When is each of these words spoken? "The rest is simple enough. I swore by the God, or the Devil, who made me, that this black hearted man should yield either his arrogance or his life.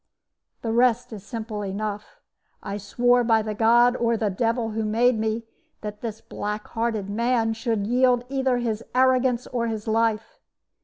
"The 0.63 0.71
rest 0.71 1.13
is 1.13 1.23
simple 1.23 1.61
enough. 1.63 2.19
I 2.63 2.77
swore 2.77 3.23
by 3.23 3.43
the 3.43 3.53
God, 3.53 3.95
or 3.95 4.17
the 4.17 4.31
Devil, 4.31 4.71
who 4.71 4.83
made 4.83 5.19
me, 5.19 5.45
that 5.81 6.01
this 6.01 6.21
black 6.21 6.67
hearted 6.69 7.07
man 7.07 7.53
should 7.53 7.85
yield 7.85 8.25
either 8.27 8.57
his 8.57 8.83
arrogance 8.95 9.45
or 9.45 9.67
his 9.67 9.87
life. 9.87 10.39